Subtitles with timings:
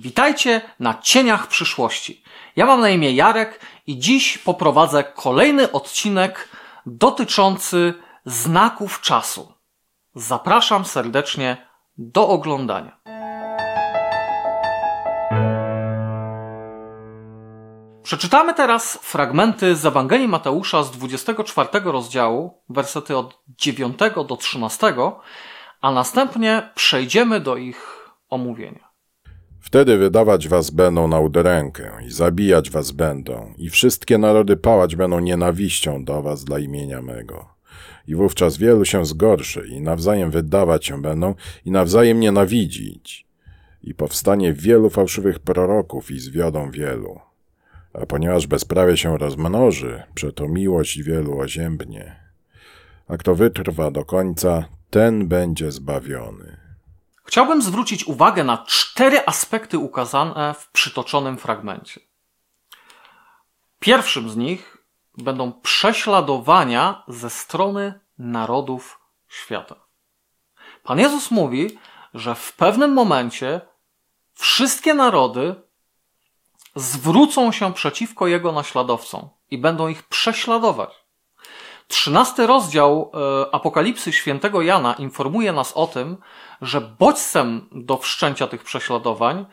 [0.00, 2.22] Witajcie na Cieniach Przyszłości.
[2.56, 6.48] Ja mam na imię Jarek i dziś poprowadzę kolejny odcinek
[6.86, 9.52] dotyczący znaków czasu.
[10.14, 11.66] Zapraszam serdecznie
[11.98, 13.00] do oglądania.
[18.02, 23.98] Przeczytamy teraz fragmenty z Ewangelii Mateusza z 24 rozdziału, wersety od 9
[24.28, 24.94] do 13,
[25.80, 28.89] a następnie przejdziemy do ich omówienia.
[29.60, 35.20] Wtedy wydawać was będą na udrękę i zabijać was będą i wszystkie narody pałać będą
[35.20, 37.48] nienawiścią do was dla imienia mego.
[38.08, 41.34] I wówczas wielu się zgorszy i nawzajem wydawać się będą
[41.64, 43.26] i nawzajem nienawidzić.
[43.82, 47.20] I powstanie wielu fałszywych proroków i zwiodą wielu.
[47.92, 52.16] A ponieważ bezprawie się rozmnoży, przeto miłość wielu oziębnie.
[53.08, 56.69] A kto wytrwa do końca, ten będzie zbawiony.
[57.30, 62.00] Chciałbym zwrócić uwagę na cztery aspekty ukazane w przytoczonym fragmencie.
[63.78, 64.76] Pierwszym z nich
[65.18, 69.74] będą prześladowania ze strony narodów świata.
[70.82, 71.78] Pan Jezus mówi,
[72.14, 73.60] że w pewnym momencie
[74.34, 75.54] wszystkie narody
[76.74, 80.99] zwrócą się przeciwko Jego naśladowcom i będą ich prześladować.
[81.90, 86.16] Trzynasty rozdział e, Apokalipsy świętego Jana informuje nas o tym,
[86.62, 89.46] że bodźcem do wszczęcia tych prześladowań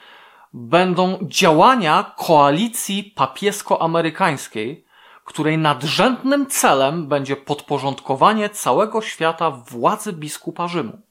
[0.54, 4.86] będą działania koalicji papiesko-amerykańskiej,
[5.26, 11.02] której nadrzędnym celem będzie podporządkowanie całego świata władzy biskupa Rzymu.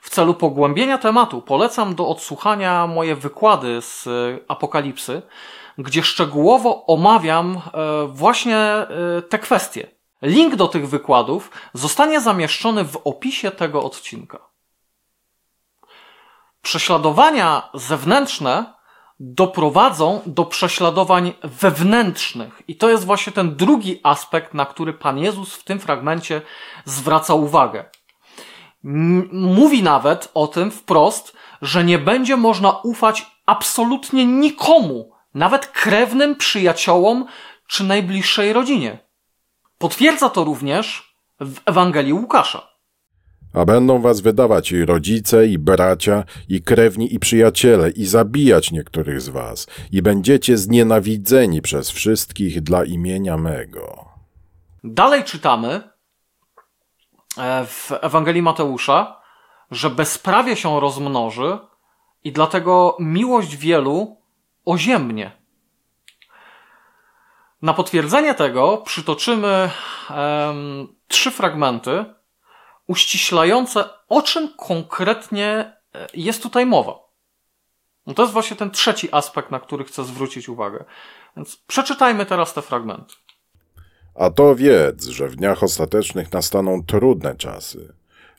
[0.00, 4.08] W celu pogłębienia tematu polecam do odsłuchania moje wykłady z
[4.48, 5.22] Apokalipsy,
[5.78, 8.86] gdzie szczegółowo omawiam e, właśnie e,
[9.28, 9.95] te kwestie.
[10.22, 14.38] Link do tych wykładów zostanie zamieszczony w opisie tego odcinka.
[16.62, 18.74] Prześladowania zewnętrzne
[19.20, 22.62] doprowadzą do prześladowań wewnętrznych.
[22.68, 26.42] I to jest właśnie ten drugi aspekt, na który Pan Jezus w tym fragmencie
[26.84, 27.84] zwraca uwagę.
[29.32, 37.26] Mówi nawet o tym wprost, że nie będzie można ufać absolutnie nikomu, nawet krewnym przyjaciołom
[37.66, 39.05] czy najbliższej rodzinie.
[39.78, 42.76] Potwierdza to również w Ewangelii Łukasza.
[43.54, 49.20] A będą was wydawać i rodzice, i bracia, i krewni, i przyjaciele, i zabijać niektórych
[49.20, 54.04] z was, i będziecie znienawidzeni przez wszystkich dla imienia mego.
[54.84, 55.90] Dalej czytamy
[57.38, 59.20] e, w Ewangelii Mateusza,
[59.70, 61.58] że bezprawie się rozmnoży
[62.24, 64.16] i dlatego miłość wielu
[64.64, 65.32] oziębnie.
[67.62, 69.70] Na potwierdzenie tego przytoczymy
[70.10, 72.04] um, trzy fragmenty
[72.86, 76.98] uściślające, o czym konkretnie e, jest tutaj mowa.
[78.06, 80.84] No to jest właśnie ten trzeci aspekt, na który chcę zwrócić uwagę.
[81.36, 83.14] Więc przeczytajmy teraz te fragmenty.
[84.14, 87.94] A to wiedz, że w dniach ostatecznych nastaną trudne czasy.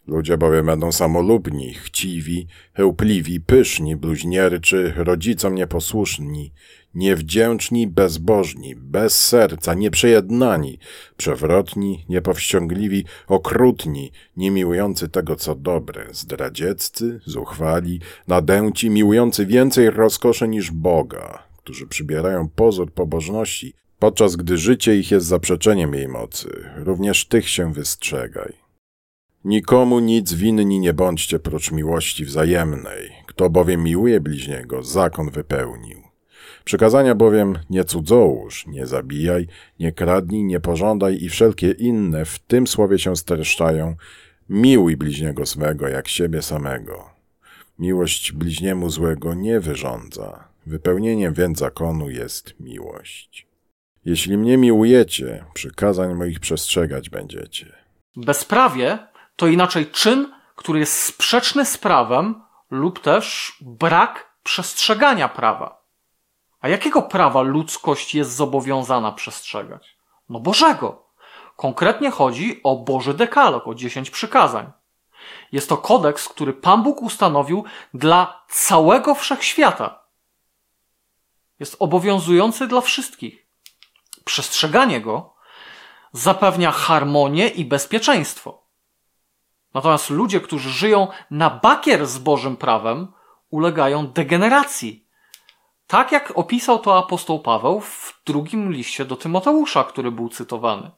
[0.07, 6.53] Ludzie bowiem będą samolubni, chciwi, chełpliwi, pyszni, bluźnierczy, rodzicom nieposłuszni,
[6.95, 10.79] niewdzięczni, bezbożni, bez serca, nieprzejednani,
[11.17, 21.44] przewrotni, niepowściągliwi, okrutni, niemiłujący tego, co dobre, zdradzieccy, zuchwali, nadęci, miłujący więcej rozkoszy niż Boga,
[21.57, 26.50] którzy przybierają pozór pobożności, podczas gdy życie ich jest zaprzeczeniem jej mocy.
[26.75, 28.66] Również tych się wystrzegaj.
[29.45, 33.11] Nikomu nic winni nie bądźcie prócz miłości wzajemnej.
[33.25, 36.01] Kto bowiem miłuje bliźniego, zakon wypełnił.
[36.63, 39.47] Przykazania bowiem nie cudzołóż, nie zabijaj,
[39.79, 43.95] nie kradnij, nie pożądaj i wszelkie inne w tym słowie się streszczają.
[44.49, 47.09] Miłuj bliźniego swego jak siebie samego.
[47.79, 50.47] Miłość bliźniemu złego nie wyrządza.
[50.65, 53.47] Wypełnieniem więc zakonu jest miłość.
[54.05, 57.73] Jeśli mnie miłujecie, przykazań moich przestrzegać będziecie.
[58.15, 58.99] Bezprawie
[59.37, 65.84] to inaczej czyn, który jest sprzeczny z prawem lub też brak przestrzegania prawa.
[66.61, 69.97] A jakiego prawa ludzkość jest zobowiązana przestrzegać?
[70.29, 71.07] No Bożego.
[71.55, 74.72] Konkretnie chodzi o Boży dekalog, o dziesięć przykazań.
[75.51, 77.63] Jest to kodeks, który Pan Bóg ustanowił
[77.93, 80.03] dla całego wszechświata.
[81.59, 83.47] Jest obowiązujący dla wszystkich.
[84.25, 85.33] Przestrzeganie go
[86.11, 88.66] zapewnia harmonię i bezpieczeństwo.
[89.78, 93.08] Natomiast ludzie, którzy żyją na bakier z Bożym prawem,
[93.50, 95.08] ulegają degeneracji
[95.88, 100.91] tak jak opisał to apostoł Paweł w drugim liście do Tymoteusza, który był cytowany.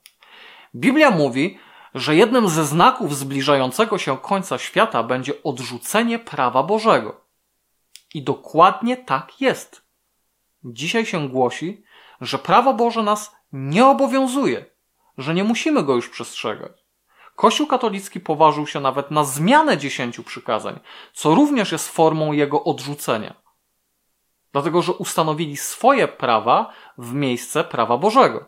[0.75, 1.59] Biblia mówi,
[1.93, 7.21] że jednym ze znaków zbliżającego się końca świata będzie odrzucenie prawa Bożego.
[8.13, 9.81] I dokładnie tak jest.
[10.63, 11.83] Dzisiaj się głosi,
[12.21, 14.65] że prawo Boże nas nie obowiązuje,
[15.17, 16.88] że nie musimy go już przestrzegać.
[17.39, 20.79] Kościół katolicki poważył się nawet na zmianę dziesięciu przykazań,
[21.13, 23.33] co również jest formą jego odrzucenia.
[24.51, 28.45] Dlatego, że ustanowili swoje prawa w miejsce prawa Bożego.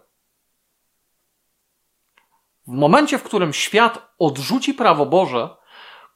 [2.68, 5.56] W momencie, w którym świat odrzuci prawo Boże,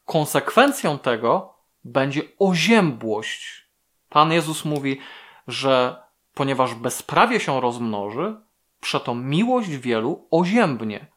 [0.05, 3.69] konsekwencją tego będzie oziębłość.
[4.09, 4.99] Pan Jezus mówi,
[5.47, 8.35] że ponieważ bezprawie się rozmnoży,
[8.81, 11.07] przeto miłość wielu oziębnie.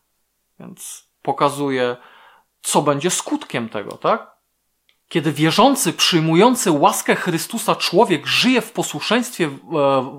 [0.58, 1.96] Więc pokazuje,
[2.62, 4.36] co będzie skutkiem tego, tak?
[5.08, 9.50] Kiedy wierzący, przyjmujący łaskę Chrystusa człowiek żyje w posłuszeństwie e,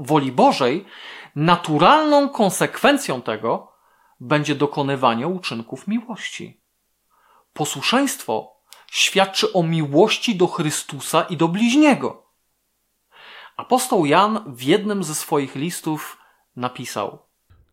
[0.01, 0.85] woli Bożej,
[1.35, 3.71] naturalną konsekwencją tego
[4.19, 6.61] będzie dokonywanie uczynków miłości.
[7.53, 8.61] Posłuszeństwo
[8.91, 12.33] świadczy o miłości do Chrystusa i do bliźniego.
[13.57, 16.17] Apostoł Jan w jednym ze swoich listów
[16.55, 17.19] napisał: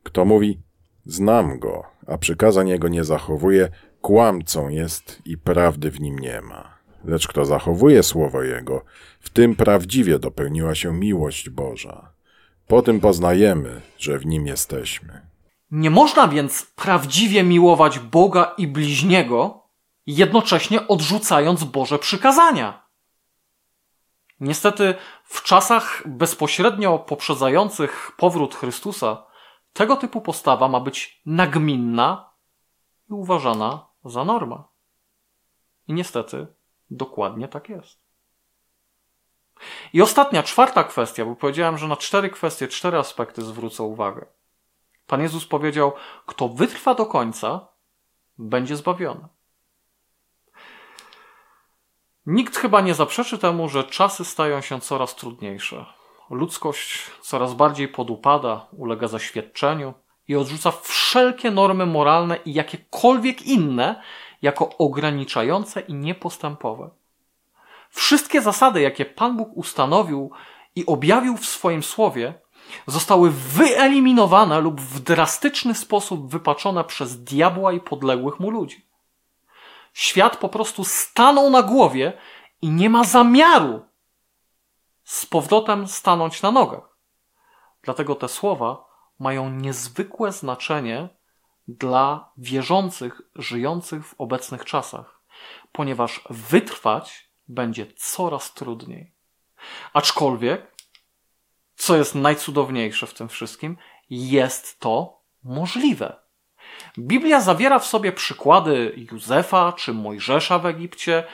[0.02, 0.65] Kto mówi,
[1.06, 3.69] znam go, a przykazań jego nie zachowuje,
[4.00, 6.76] kłamcą jest i prawdy w nim nie ma.
[7.05, 8.85] Lecz kto zachowuje słowo jego,
[9.20, 12.12] w tym prawdziwie dopełniła się miłość Boża.
[12.67, 15.26] Po tym poznajemy, że w nim jesteśmy.
[15.70, 19.62] Nie można więc prawdziwie miłować Boga i bliźniego,
[20.06, 22.87] jednocześnie odrzucając Boże przykazania.
[24.41, 24.94] Niestety,
[25.25, 29.26] w czasach bezpośrednio poprzedzających powrót Chrystusa,
[29.76, 32.31] tego typu postawa ma być nagminna
[33.11, 34.62] i uważana za normę.
[35.88, 36.46] I niestety,
[36.90, 38.00] dokładnie tak jest.
[39.93, 44.26] I ostatnia, czwarta kwestia, bo powiedziałem, że na cztery kwestie, cztery aspekty zwrócę uwagę.
[45.06, 45.93] Pan Jezus powiedział:
[46.26, 47.69] Kto wytrwa do końca,
[48.38, 49.29] będzie zbawiony.
[52.26, 55.87] Nikt chyba nie zaprzeczy temu, że czasy stają się coraz trudniejsze.
[56.31, 59.94] Ludzkość coraz bardziej podupada, ulega zaświadczeniu
[60.28, 64.02] i odrzuca wszelkie normy moralne i jakiekolwiek inne
[64.43, 66.90] jako ograniczające i niepostępowe.
[67.90, 70.31] Wszystkie zasady, jakie Pan Bóg ustanowił
[70.76, 72.34] i objawił w swoim słowie,
[72.87, 78.87] zostały wyeliminowane lub w drastyczny sposób wypaczone przez diabła i podległych mu ludzi.
[79.93, 82.12] Świat po prostu stanął na głowie
[82.62, 83.81] i nie ma zamiaru
[85.06, 86.97] z powrotem stanąć na nogach.
[87.82, 88.85] Dlatego te słowa
[89.19, 91.08] mają niezwykłe znaczenie
[91.69, 95.20] dla wierzących, żyjących w obecnych czasach,
[95.73, 99.14] ponieważ wytrwać będzie coraz trudniej.
[99.93, 100.75] Aczkolwiek,
[101.75, 103.76] co jest najcudowniejsze w tym wszystkim,
[104.11, 106.17] jest to możliwe.
[106.99, 111.25] Biblia zawiera w sobie przykłady Józefa czy Mojżesza w Egipcie,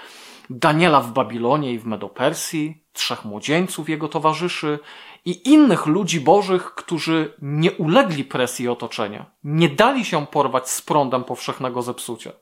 [0.50, 4.78] Daniela w Babilonie i w Medopersji, trzech młodzieńców jego towarzyszy
[5.24, 11.24] i innych ludzi bożych, którzy nie ulegli presji otoczenia, nie dali się porwać z prądem
[11.24, 12.32] powszechnego zepsucia,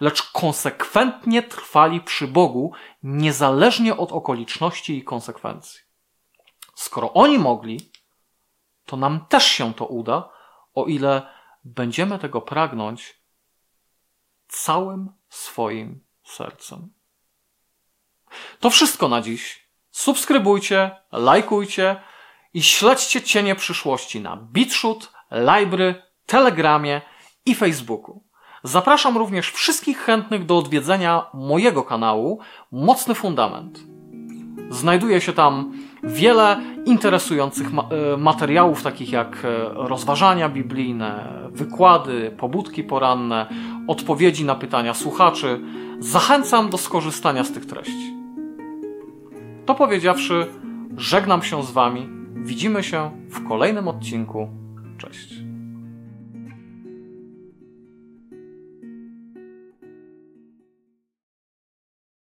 [0.00, 2.72] lecz konsekwentnie trwali przy Bogu,
[3.02, 5.80] niezależnie od okoliczności i konsekwencji.
[6.74, 7.90] Skoro oni mogli,
[8.84, 10.28] to nam też się to uda,
[10.74, 11.28] o ile
[11.64, 13.20] będziemy tego pragnąć
[14.48, 16.92] całym swoim sercem.
[18.60, 19.65] To wszystko na dziś.
[19.96, 21.96] Subskrybujcie, lajkujcie
[22.54, 25.94] i śledźcie cienie przyszłości na BitShoot, Libry,
[26.26, 27.00] Telegramie
[27.46, 28.22] i Facebooku.
[28.62, 32.40] Zapraszam również wszystkich chętnych do odwiedzenia mojego kanału
[32.72, 33.80] Mocny Fundament.
[34.70, 43.46] Znajduje się tam wiele interesujących e, materiałów, takich jak e, rozważania biblijne, wykłady, pobudki poranne,
[43.88, 45.60] odpowiedzi na pytania słuchaczy.
[45.98, 48.15] Zachęcam do skorzystania z tych treści.
[49.66, 50.46] To powiedziawszy,
[50.96, 52.08] żegnam się z Wami.
[52.34, 54.48] Widzimy się w kolejnym odcinku.
[54.98, 55.45] Cześć.